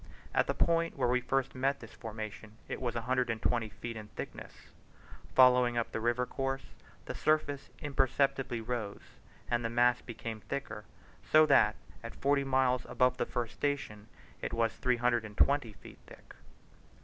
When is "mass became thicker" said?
9.69-10.85